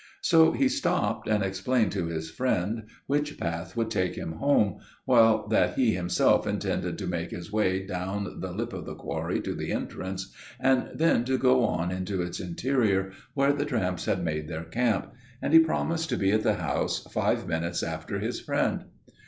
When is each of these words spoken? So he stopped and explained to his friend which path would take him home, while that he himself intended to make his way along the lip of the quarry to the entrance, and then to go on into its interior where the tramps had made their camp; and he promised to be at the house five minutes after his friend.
So 0.23 0.51
he 0.51 0.67
stopped 0.67 1.27
and 1.27 1.43
explained 1.43 1.91
to 1.91 2.07
his 2.07 2.31
friend 2.31 2.87
which 3.05 3.37
path 3.37 3.77
would 3.77 3.91
take 3.91 4.15
him 4.15 4.31
home, 4.31 4.79
while 5.05 5.47
that 5.49 5.75
he 5.75 5.91
himself 5.93 6.47
intended 6.47 6.97
to 6.97 7.05
make 7.05 7.29
his 7.29 7.51
way 7.51 7.85
along 7.85 8.39
the 8.39 8.51
lip 8.51 8.73
of 8.73 8.87
the 8.87 8.95
quarry 8.95 9.39
to 9.41 9.53
the 9.53 9.71
entrance, 9.71 10.33
and 10.59 10.89
then 10.95 11.23
to 11.25 11.37
go 11.37 11.65
on 11.65 11.91
into 11.91 12.19
its 12.19 12.39
interior 12.39 13.11
where 13.35 13.53
the 13.53 13.63
tramps 13.63 14.05
had 14.05 14.23
made 14.25 14.47
their 14.47 14.63
camp; 14.65 15.13
and 15.39 15.53
he 15.53 15.59
promised 15.59 16.09
to 16.09 16.17
be 16.17 16.31
at 16.31 16.41
the 16.41 16.55
house 16.55 17.03
five 17.11 17.47
minutes 17.47 17.83
after 17.83 18.17
his 18.17 18.39
friend. 18.39 18.85